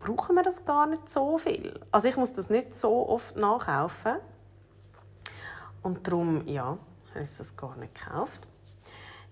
brauchen 0.00 0.34
wir 0.34 0.42
das 0.42 0.64
gar 0.64 0.86
nicht 0.86 1.08
so 1.08 1.38
viel. 1.38 1.78
Also 1.90 2.08
ich 2.08 2.16
muss 2.16 2.32
das 2.32 2.50
nicht 2.50 2.74
so 2.74 3.08
oft 3.08 3.36
nachkaufen. 3.36 4.16
Und 5.82 6.06
darum, 6.06 6.46
ja, 6.46 6.78
habe 7.10 7.24
ich 7.24 7.36
das 7.36 7.56
gar 7.56 7.76
nicht 7.76 7.94
gekauft. 7.94 8.40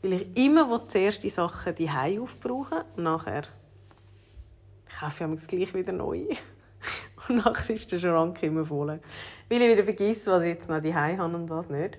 Weil 0.02 0.14
ich 0.14 0.36
immer 0.36 0.88
zuerst 0.88 1.22
die 1.22 1.30
Sachen 1.30 1.74
die 1.74 1.90
aufbrauche 1.90 2.84
und 2.96 3.04
nachher 3.04 3.42
kaufe 4.98 5.24
ich 5.34 5.46
gleich 5.46 5.74
wieder 5.74 5.92
neu. 5.92 6.26
Nachher 7.36 7.74
ist 7.74 7.90
der 7.92 7.98
Schrank 7.98 8.42
immer 8.42 8.64
voll. 8.64 9.00
Weil 9.48 9.62
ich 9.62 9.68
wieder 9.68 9.84
vergesse, 9.84 10.32
was 10.32 10.42
ich 10.42 10.48
jetzt 10.48 10.68
noch 10.68 10.80
die 10.80 10.94
habe 10.94 11.24
und 11.24 11.48
was 11.50 11.68
nicht. 11.68 11.98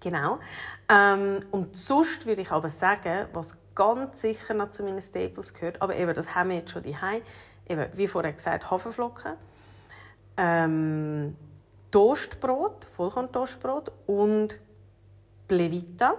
Genau. 0.00 0.38
Ähm, 0.88 1.40
und 1.50 1.76
sonst 1.76 2.24
würde 2.26 2.42
ich 2.42 2.50
aber 2.50 2.68
sagen, 2.68 3.26
was 3.32 3.58
ganz 3.74 4.20
sicher 4.20 4.54
noch 4.54 4.70
zu 4.70 4.84
meinen 4.84 5.02
Staples 5.02 5.54
gehört, 5.54 5.80
aber 5.82 5.94
eben, 5.96 6.14
das 6.14 6.34
haben 6.34 6.50
wir 6.50 6.56
jetzt 6.56 6.70
schon 6.70 6.82
die 6.82 6.96
eben, 7.68 7.86
wie 7.94 8.08
vorher 8.08 8.32
gesagt, 8.32 8.70
Haferflocken, 8.70 9.34
ähm, 10.36 11.36
Toastbrot, 11.90 12.86
Vollkorn-Toastbrot 12.96 13.92
und 14.06 14.58
Plevita 15.46 16.14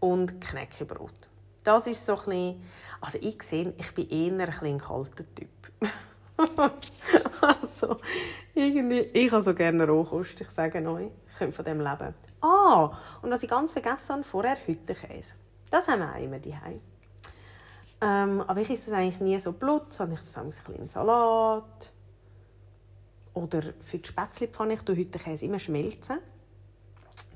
und 0.00 0.40
Knäckebrot. 0.40 1.28
Das 1.64 1.86
ist 1.86 2.04
so 2.04 2.12
ein 2.12 2.24
bisschen, 2.24 2.62
also 3.00 3.18
ich 3.20 3.42
sehe, 3.42 3.74
ich 3.76 3.94
bin 3.94 4.08
eher 4.08 4.48
ein, 4.48 4.66
ein 4.66 4.78
kalter 4.78 5.24
Typ. 5.34 5.48
also, 7.40 7.96
irgendwie, 8.54 9.00
ich 9.00 9.32
habe 9.32 9.42
so 9.42 9.54
gerne 9.54 9.86
Rohkost, 9.86 10.40
ich 10.40 10.48
sage 10.48 10.88
euch, 10.88 11.10
ich 11.30 11.36
könnte 11.36 11.54
von 11.54 11.64
dem 11.64 11.80
leben. 11.80 12.14
Ah, 12.40 12.96
und 13.22 13.30
was 13.30 13.42
ich 13.42 13.50
ganz 13.50 13.72
vergessen 13.72 14.16
habe, 14.16 14.24
vorher 14.24 14.56
Hüttenkäse. 14.64 15.34
Das 15.70 15.88
haben 15.88 16.00
wir 16.00 16.14
auch 16.14 16.22
immer 16.22 16.38
daheim. 16.38 16.80
Ähm, 18.00 18.44
aber 18.46 18.60
ich 18.60 18.70
esse 18.70 18.90
das 18.90 19.00
eigentlich 19.00 19.20
nie 19.20 19.38
so 19.40 19.52
blut, 19.52 19.92
sondern 19.92 20.16
ich 20.16 20.22
esse 20.22 20.40
ein 20.40 20.50
bisschen 20.50 20.88
Salat. 20.88 21.92
Oder 23.34 23.62
für 23.80 23.98
die 23.98 24.08
Spätzlepfanne, 24.08 24.74
ich 24.74 24.82
tue 24.82 24.96
Hüttenkäse 24.96 25.44
immer 25.44 25.58
schmelzen. 25.58 26.18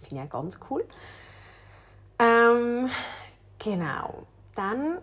Finde 0.00 0.23
ich 0.23 0.28
auch 0.28 0.30
ganz 0.30 0.61
cool. 0.71 0.85
Ähm, 2.18 2.88
genau. 3.59 4.26
Dann 4.54 4.99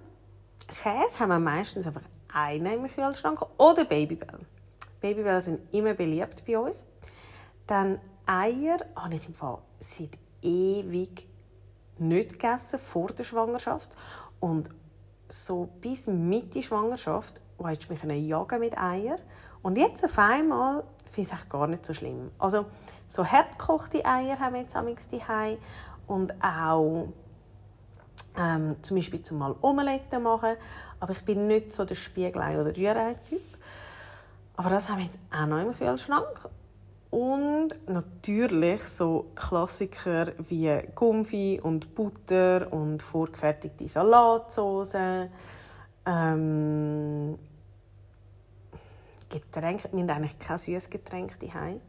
Käse 0.68 1.20
haben 1.20 1.30
wir 1.30 1.40
meistens 1.40 1.86
einfach 1.86 2.04
einen 2.34 2.86
im 2.86 2.88
Kühlschrank 2.88 3.42
oder 3.58 3.86
Babybell. 3.86 4.40
Babybell 5.02 5.42
sind 5.42 5.74
immer 5.74 5.94
beliebt 5.94 6.44
bei 6.46 6.58
uns. 6.58 6.86
Dann 7.68 8.00
Eier 8.26 8.80
habe 8.96 9.16
ich 9.16 9.28
im 9.28 9.34
Fall 9.34 9.60
seit 9.80 10.18
ewig 10.42 11.28
nicht 11.98 12.34
gegessen 12.34 12.80
vor 12.80 13.08
der 13.08 13.24
Schwangerschaft 13.24 13.96
und 14.40 14.70
so 15.28 15.70
bis 15.82 16.08
Mitte 16.08 16.62
Schwangerschaft 16.64 17.42
wolltest 17.58 17.90
du 17.90 18.08
mich 18.08 18.28
jagen 18.28 18.60
mit 18.60 18.78
Eier 18.78 19.20
und 19.62 19.78
jetzt 19.78 20.06
auf 20.06 20.18
einmal 20.18 20.84
finde 21.12 21.30
ich 21.30 21.38
es 21.38 21.50
gar 21.50 21.68
nicht 21.68 21.86
so 21.86 21.94
schlimm. 21.94 22.32
Also 22.40 22.66
so 23.08 23.26
hart 23.26 23.60
Eier 24.06 24.40
haben 24.40 24.54
wir 24.54 24.62
jetzt 24.62 24.76
amigs 24.76 25.08
und 26.08 26.34
auch 26.44 27.10
ähm, 28.38 28.78
zum 28.82 28.98
Beispiel 28.98 29.22
zum 29.22 29.38
mal 29.38 29.56
Omelette 29.62 30.20
machen 30.20 30.56
aber 31.00 31.14
ich 31.14 31.24
bin 31.24 31.48
nicht 31.48 31.72
so 31.72 31.86
der 31.86 31.96
Spiegelei- 31.96 32.60
oder 32.60 32.76
Rührei-Typ. 32.76 33.42
Aber 34.56 34.70
das 34.70 34.90
haben 34.90 35.00
wir 35.00 35.06
jetzt 35.06 35.20
auch 35.32 35.46
noch 35.46 35.62
im 35.62 35.78
Kühlschrank. 35.78 36.50
Und 37.10 37.70
natürlich 37.88 38.84
so 38.84 39.32
Klassiker 39.34 40.34
wie 40.38 40.80
Gumpfi 40.94 41.60
und 41.64 41.96
Butter 41.96 42.72
und 42.72 43.02
vorgefertigte 43.02 43.88
Salatsauce. 43.88 45.30
Ähm, 46.06 47.40
Getränke, 49.30 49.90
wir 49.92 50.02
haben 50.02 50.10
eigentlich 50.10 50.40
kein 50.40 50.58
süßes 50.58 50.90
Getränk 50.90 51.40
daheim, 51.40 51.82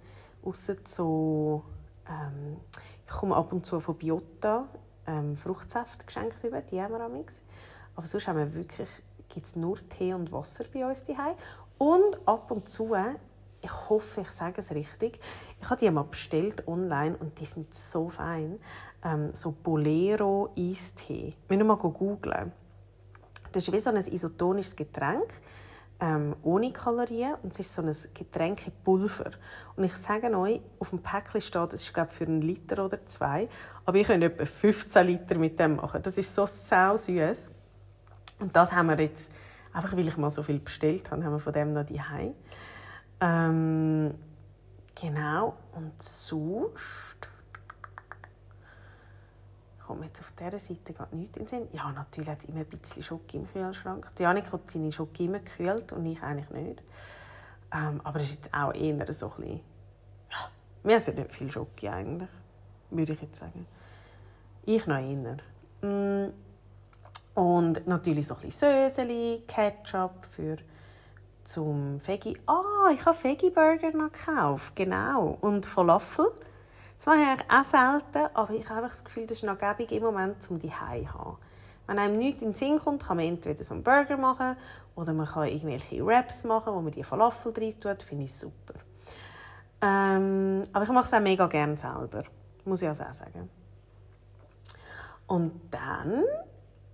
außer 0.45 0.77
so 0.87 1.65
ähm, 2.07 2.59
ich 3.07 3.13
komme 3.13 3.35
ab 3.35 3.53
und 3.53 3.65
zu 3.65 3.81
von 3.81 3.97
Biota 3.97 4.69
ähm, 5.07 5.37
Fruchtsaft 5.37 6.07
geschenkt 6.07 6.45
über, 6.45 6.61
die 6.61 6.81
haben 6.81 6.93
wir. 6.93 7.11
Aber 7.97 8.07
sonst 8.07 8.29
haben 8.29 8.39
wir 8.39 8.55
wirklich, 8.55 8.89
gibt 9.29 9.47
es 9.47 9.57
nur 9.57 9.79
Tee 9.89 10.15
und 10.15 10.33
Wasser 10.33 10.65
bei 10.73 10.87
uns 10.87 11.05
daheim. 11.05 11.35
Und 11.79 12.17
ab 12.27 12.51
und 12.51 12.69
zu, 12.69 12.95
ich 13.63 13.89
hoffe, 13.89 14.23
ich 14.23 14.31
sage 14.31 14.61
es 14.61 14.75
richtig, 14.75 15.19
ich 15.61 15.69
habe 15.69 15.81
die 15.81 15.91
mal 15.91 16.05
bestellt 16.05 16.67
online 16.67 17.17
und 17.17 17.39
die 17.39 17.47
sind 17.47 17.75
so 17.75 18.09
fein. 18.09 18.59
Ähm, 19.03 19.31
so 19.35 19.51
Bolero 19.51 20.51
Eistee. 20.57 21.35
Wir 21.49 21.57
müssen 21.57 21.69
mal 21.69 21.77
googeln. 21.77 22.53
Das 23.53 23.67
ist 23.67 23.73
wie 23.73 23.81
so 23.81 23.91
ein 23.91 23.97
isotonisches 23.97 24.77
Getränk 24.77 25.41
ähm, 26.01 26.35
ohne 26.43 26.73
Kalorien 26.73 27.35
und 27.43 27.53
es 27.53 27.61
ist 27.61 27.75
so 27.75 27.83
ein 27.83 27.95
Getränkepulver. 28.15 29.33
Und 29.77 29.85
ich 29.85 29.95
sage 29.95 30.37
euch, 30.37 30.61
auf 30.79 30.91
dem 30.91 31.01
Päckchen 31.01 31.41
steht, 31.41 31.73
es 31.75 31.83
ist 31.83 31.95
glaube 31.95 32.11
für 32.11 32.25
einen 32.25 32.41
Liter 32.41 32.85
oder 32.85 33.05
zwei, 33.07 33.49
aber 33.85 33.99
ich 33.99 34.07
könnte 34.07 34.27
etwa 34.27 34.45
15 34.45 35.07
Liter 35.07 35.39
mit 35.39 35.59
dem 35.59 35.77
machen. 35.77 36.03
Das 36.03 36.17
ist 36.17 36.35
so 36.35 36.47
süß. 36.47 37.51
Und 38.41 38.57
das 38.57 38.73
haben 38.73 38.89
wir 38.89 38.99
jetzt, 38.99 39.31
einfach 39.73 39.93
weil 39.93 40.09
ich 40.09 40.17
mal 40.17 40.31
so 40.31 40.43
viel 40.43 40.59
bestellt 40.59 41.11
habe, 41.11 41.25
haben 41.25 41.33
wir 41.33 41.41
von 41.41 41.53
dem 41.53 41.73
noch 41.73 41.85
die 41.85 42.01
ähm, 43.21 44.15
Genau. 45.01 45.57
Und 45.73 46.03
sonst 46.03 47.29
kommt 49.87 50.05
jetzt 50.05 50.21
auf 50.21 50.33
dieser 50.33 50.59
Seite 50.59 50.93
gar 50.93 51.09
nichts 51.13 51.37
im 51.37 51.47
Sinn. 51.47 51.69
Ja, 51.73 51.91
natürlich 51.93 52.29
hat 52.29 52.41
es 52.41 52.45
immer 52.47 52.61
ein 52.61 52.67
bisschen 52.67 53.03
Schoki 53.03 53.39
im 53.39 53.51
Kühlschrank. 53.51 54.09
Janik 54.19 54.53
hat 54.53 54.71
seine 54.71 54.93
Schoki 54.93 55.25
immer 55.25 55.39
gekühlt 55.39 55.93
und 55.93 56.05
ich 56.07 56.23
eigentlich 56.23 56.51
nicht. 56.51 56.83
Ähm, 57.73 58.01
aber 58.05 58.21
es 58.21 58.31
ist 58.31 58.45
jetzt 58.45 58.55
auch 58.55 58.75
eher 58.75 59.13
so 59.13 59.33
ein 59.33 59.37
bisschen... 59.37 59.61
Ja, 60.31 60.51
wir 60.83 61.01
sind 61.01 61.19
nicht 61.19 61.33
viel 61.33 61.51
Schoki 61.51 61.89
eigentlich, 61.89 62.29
würde 62.91 63.13
ich 63.13 63.23
jetzt 63.23 63.39
sagen. 63.39 63.67
Ich 64.65 64.87
noch 64.87 64.99
eher. 64.99 65.37
Mm. 65.83 66.33
Und 67.35 67.87
natürlich 67.87 68.27
so 68.27 68.35
ein 68.35 68.41
bisschen 68.41 68.89
Söseli, 68.89 69.43
Ketchup 69.47 70.27
für 70.27 70.57
zum 71.45 72.01
Veggie. 72.07 72.39
Ah, 72.47 72.91
ich 72.93 73.05
habe 73.05 73.17
Veggie 73.23 73.51
Burger 73.51 73.91
noch 73.93 74.13
gekauft, 74.13 74.77
genau. 74.77 75.39
Und 75.41 75.67
Falafel. 75.67 76.27
Das 76.97 77.07
mache 77.07 77.19
ich 77.19 77.51
auch 77.51 77.65
selten, 77.65 78.35
aber 78.35 78.53
ich 78.53 78.69
habe 78.69 78.83
das 78.83 79.05
Gefühl, 79.05 79.27
das 79.27 79.39
ist 79.39 79.45
noch 79.45 79.57
gäbig 79.57 79.91
im 79.93 80.03
Moment, 80.03 80.37
um 80.51 80.59
die 80.59 80.71
Hause 80.71 81.03
zu 81.03 81.15
haben. 81.15 81.37
Wenn 81.87 81.99
einem 81.99 82.19
nichts 82.19 82.43
in 82.43 82.49
den 82.49 82.55
Sinn 82.55 82.79
kommt, 82.79 83.03
kann 83.03 83.17
man 83.17 83.27
entweder 83.27 83.65
so 83.65 83.75
einen 83.75 83.83
Burger 83.83 84.17
machen 84.17 84.57
oder 84.95 85.13
man 85.13 85.27
kann 85.27 85.49
irgendwelche 85.49 86.05
Wraps 86.05 86.45
machen, 86.45 86.75
wo 86.75 86.81
man 86.81 86.93
die 86.93 87.03
Falafel 87.03 87.53
drin 87.53 87.81
tut. 87.81 88.03
Finde 88.03 88.27
ich 88.27 88.35
super. 88.35 88.75
Ähm, 89.81 90.63
aber 90.73 90.85
ich 90.85 90.91
mache 90.91 91.07
es 91.07 91.13
auch 91.15 91.21
mega 91.21 91.47
gerne 91.47 91.77
selber. 91.77 92.25
Muss 92.65 92.83
ich 92.83 92.89
also 92.89 93.03
auch 93.05 93.15
sagen. 93.15 93.49
Und 95.27 95.53
dann 95.71 96.23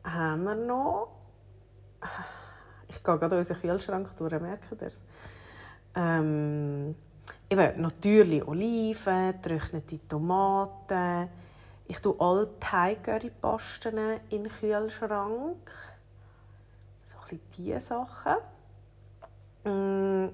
haben 0.07 0.45
wir 0.45 0.55
noch. 0.55 1.09
Ich 2.89 3.03
gehe 3.03 3.19
gerade 3.19 3.37
unseren 3.37 3.61
Kühlschrank 3.61 4.17
durch, 4.17 4.41
merkt 4.41 4.71
ihr 4.71 4.77
das? 4.77 5.01
Ähm, 5.97 6.95
eben, 7.51 7.81
natürlich 7.81 8.47
Oliven, 8.47 9.35
getrocknete 9.43 10.07
Tomaten. 10.07 11.29
Ich 11.89 11.99
tue 11.99 12.15
alle 12.19 12.49
Thai-Curry-Pasten 12.61 13.99
in 14.31 14.45
den 14.45 14.53
Kühlschrank. 14.53 15.71
So 17.07 17.17
ein 17.17 17.21
bisschen 17.23 17.41
diese 17.57 17.81
Sachen. 17.81 18.37
Mm. 19.65 20.29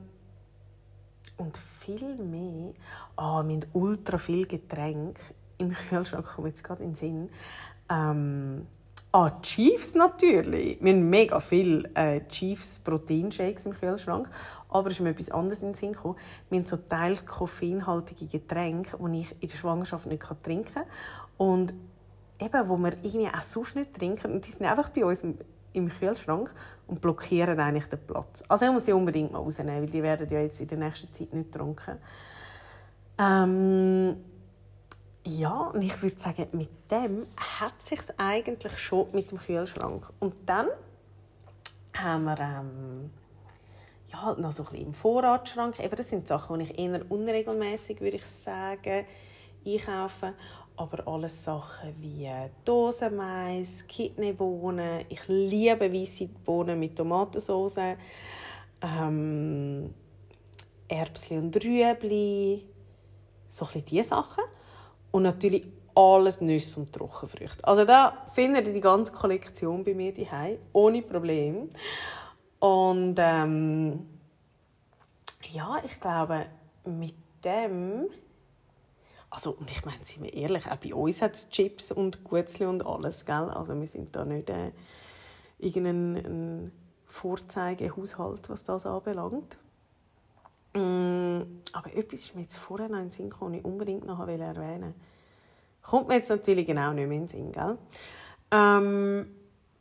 Und 1.39 1.57
viel 1.81 2.17
mehr. 2.17 2.75
Ah, 3.17 3.41
oh, 3.41 3.49
wir 3.49 3.61
ultra 3.73 4.19
viel 4.19 4.47
Getränke 4.47 5.21
im 5.59 5.73
Kühlschrank, 5.73 6.27
kommt 6.27 6.49
jetzt 6.49 6.63
gerade 6.63 6.83
in 6.83 6.91
den 6.91 6.97
Sinn. 6.97 7.31
Ähm, 7.89 8.67
ah, 9.13 9.31
Chiefs 9.43 9.95
natürlich. 9.95 10.79
Wir 10.81 10.93
haben 10.93 11.09
mega 11.09 11.39
viele 11.41 11.91
äh, 11.95 12.27
Chiefs 12.29 12.79
Proteinshakes 12.81 13.67
im 13.67 13.73
Kühlschrank. 13.73 14.29
Aber 14.69 14.89
es 14.89 14.95
ist 14.95 15.01
mir 15.01 15.11
etwas 15.11 15.31
anderes 15.31 15.61
in 15.61 15.69
den 15.69 15.75
Sinn 15.75 15.93
gekommen. 15.93 16.17
Wir 16.49 16.59
haben 16.59 16.67
so 16.67 16.77
teils 16.77 17.27
koffeinhaltige 17.27 18.27
Getränke, 18.27 18.97
die 18.99 19.21
ich 19.21 19.37
in 19.41 19.49
der 19.49 19.57
Schwangerschaft 19.57 20.07
nicht 20.07 20.23
trinken 20.43 20.75
kann. 20.75 20.85
Und 21.37 21.75
eben, 22.41 22.69
wo 22.69 22.77
wir 22.79 22.93
irgendwie 23.03 23.29
auch 23.29 23.43
sonst 23.43 23.77
nicht 23.77 23.95
trinken. 23.95 24.33
Und 24.33 24.47
die 24.47 24.51
sind 24.51 24.65
einfach 24.65 24.89
bei 24.89 25.05
uns 25.05 25.23
im 25.75 25.89
Kühlschrank 25.89 26.53
und 26.87 27.01
blockieren 27.01 27.59
eigentlich 27.61 27.87
den 27.87 28.01
Platz. 28.07 28.45
Also 28.49 28.67
ich 28.67 28.73
muss 28.73 28.87
sie 28.87 28.93
unbedingt 28.93 29.33
mal 29.33 29.39
rausnehmen, 29.39 29.81
weil 29.81 29.91
die 29.91 30.03
werden 30.03 30.29
ja 30.31 30.41
jetzt 30.41 30.61
in 30.61 30.69
der 30.69 30.79
nächsten 30.79 31.13
Zeit 31.13 31.33
nicht 31.33 31.53
getrunken. 31.53 31.99
Ähm, 33.19 34.17
ja, 35.25 35.71
und 35.73 35.83
ich 35.83 36.03
würde 36.03 36.19
sagen, 36.19 36.49
mit 36.53 36.91
dem 36.91 37.27
hat 37.37 37.81
sich 37.81 38.01
eigentlich 38.17 38.77
schon 38.79 39.07
mit 39.13 39.31
dem 39.31 39.39
Kühlschrank. 39.39 40.13
Und 40.19 40.35
dann 40.47 40.69
haben 41.95 42.25
wir 42.25 42.39
ähm, 42.41 43.11
ja, 44.09 44.23
halt 44.23 44.39
noch 44.39 44.53
so 44.53 44.65
ein 44.65 44.71
bisschen 44.71 44.87
im 44.87 44.95
Vorratsschrank. 44.95 45.79
Eben, 45.79 45.95
das 45.95 46.11
sind 46.11 46.27
Sachen, 46.27 46.59
die 46.59 46.65
ich 46.65 46.79
eher 46.79 47.01
unregelmäßig, 47.09 48.01
würde 48.01 48.17
ich 48.17 48.27
sagen, 48.27 49.07
einkaufe. 49.65 50.35
Aber 50.77 51.07
alles 51.07 51.45
Sachen 51.45 51.95
wie 52.01 52.29
Dosenmais, 52.65 53.87
Kidneybohnen. 53.87 55.05
Ich 55.09 55.21
liebe 55.29 55.93
weiße 55.93 56.29
Bohnen 56.45 56.81
mit 56.81 56.97
Tomatensauce. 56.97 57.97
Ähm, 58.81 59.95
Erbsli 60.89 61.39
und 61.39 61.57
Rüebli. 61.63 62.67
So 63.51 63.67
ein 63.67 63.73
bisschen 63.73 63.85
diese 63.85 64.09
Sachen. 64.09 64.45
Und 65.13 65.23
natürlich 65.23 65.67
alles 65.95 66.41
Nüsse 66.41 66.81
und 66.81 66.93
Trockenfrüchte. 66.93 67.65
Also 67.65 67.85
da 67.85 68.27
findet 68.33 68.67
ihr 68.67 68.73
die 68.73 68.81
ganze 68.81 69.13
Kollektion 69.13 69.85
bei 69.85 69.95
mir 69.95 70.13
daheim 70.13 70.59
ohne 70.73 71.03
Problem. 71.03 71.69
Und 72.59 73.15
ähm, 73.19 74.07
ja, 75.49 75.81
ich 75.85 76.01
glaube, 76.01 76.47
mit 76.85 77.15
dem 77.45 78.09
also, 79.35 79.53
und 79.53 79.71
ich 79.71 79.83
meine, 79.87 80.05
sind 80.05 80.25
wir 80.25 80.35
ehrlich, 80.35 80.71
auch 80.71 80.77
bei 80.77 80.95
uns 80.95 81.23
hat 81.23 81.35
es 81.35 81.49
Chips 81.49 81.91
und 81.91 82.23
Gutzli 82.23 82.67
und 82.67 82.85
alles, 82.85 83.25
gell? 83.25 83.49
Also 83.49 83.75
wir 83.81 83.89
sind 83.89 84.15
da 84.15 84.27
nicht 84.27 84.51
äh, 84.51 84.73
irgendein 85.59 86.71
Vorzeigehaushalt, 87.07 88.51
was 88.51 88.65
das 88.65 88.85
anbelangt. 88.85 89.57
Mm, 90.75 91.61
aber 91.73 91.95
etwas 91.95 92.21
ist 92.21 92.35
mir 92.35 92.43
jetzt 92.43 92.57
vorher 92.57 92.89
noch 92.89 92.99
in 92.99 93.07
den 93.07 93.11
Sinn 93.11 93.31
gekommen, 93.31 93.55
ich 93.55 93.65
unbedingt 93.65 94.07
noch 94.07 94.21
erwähnen 94.27 94.95
Kommt 95.83 96.09
mir 96.09 96.15
jetzt 96.15 96.31
natürlich 96.31 96.67
genau 96.67 96.93
nicht 96.93 97.09
mehr 97.09 97.19
in 97.19 97.27
den 97.27 97.29
Sinn, 97.29 97.53
gell? 97.53 97.77
Ähm, 98.51 99.27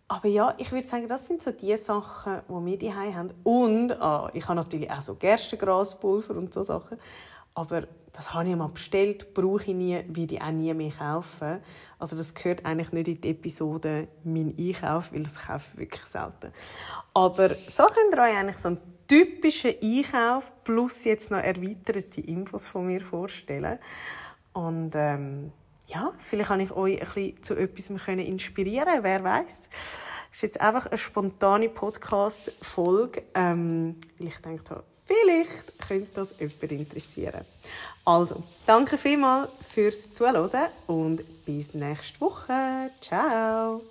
aber 0.08 0.28
ja, 0.28 0.54
ich 0.58 0.72
würde 0.72 0.88
sagen, 0.88 1.08
das 1.08 1.28
sind 1.28 1.42
so 1.42 1.52
die 1.52 1.78
Sachen, 1.78 2.42
die 2.50 2.66
wir 2.66 2.78
die 2.78 2.94
haben. 2.94 3.30
Und 3.44 3.94
ah, 4.02 4.30
ich 4.34 4.46
habe 4.46 4.56
natürlich 4.56 4.92
auch 4.92 5.02
so 5.02 5.16
Gerstengraspulver 5.16 6.36
und 6.36 6.54
so 6.54 6.64
Sachen. 6.64 6.98
Aber 7.54 7.84
das 8.12 8.34
habe 8.34 8.50
ich 8.50 8.56
mal 8.56 8.68
bestellt, 8.68 9.34
brauche 9.34 9.64
ich 9.64 9.76
nie, 9.76 10.04
werde 10.08 10.36
ich 10.36 10.42
auch 10.42 10.52
nie 10.52 10.74
mehr 10.74 10.92
kaufen. 10.92 11.60
Also 11.98 12.18
das 12.18 12.34
gehört 12.34 12.66
eigentlich 12.66 12.92
nicht 12.92 13.08
in 13.08 13.22
die 13.22 13.30
Episode 13.30 14.08
«Mein 14.24 14.54
Einkauf», 14.58 15.14
weil 15.14 15.24
das 15.24 15.36
kaufe 15.36 15.70
ich 15.74 15.80
wirklich 15.80 16.04
selten. 16.06 16.52
Aber 17.14 17.50
so 17.50 17.84
könnt 17.86 18.14
ihr 18.14 18.22
euch 18.22 18.38
eigentlich 18.38 18.58
so 18.58 18.70
einen 18.70 18.82
typischen 19.12 19.74
Einkauf 19.84 20.50
plus 20.64 21.04
jetzt 21.04 21.32
noch 21.32 21.40
erweiterte 21.40 22.22
Infos 22.22 22.66
von 22.66 22.88
mir 22.88 23.02
vorstellen. 23.02 23.78
Und 24.54 24.92
ähm, 24.96 25.52
ja, 25.88 26.14
vielleicht 26.20 26.48
kann 26.48 26.62
ich 26.62 26.72
euch 26.72 27.02
ein 27.02 27.08
bisschen 27.08 27.44
zu 27.44 27.56
etwas 27.56 27.90
inspirieren, 27.90 29.04
wer 29.04 29.22
weiß. 29.22 29.58
Das 30.30 30.38
ist 30.38 30.42
jetzt 30.44 30.62
einfach 30.62 30.86
eine 30.86 30.98
spontane 30.98 31.68
Podcast-Folge, 31.68 33.24
ähm, 33.36 33.98
weil 34.18 34.28
ich 34.30 34.38
denke, 34.38 34.84
Vielleicht 35.04 35.78
könnte 35.90 36.12
das 36.14 36.36
jemand 36.40 36.72
interessieren. 36.72 37.44
Also, 38.06 38.44
danke 38.66 38.98
vielmals 38.98 39.50
fürs 39.68 40.14
Zuhören 40.14 40.70
und 40.88 41.46
bis 41.46 41.74
nächste 41.74 42.22
Woche. 42.22 42.92
Ciao! 43.02 43.82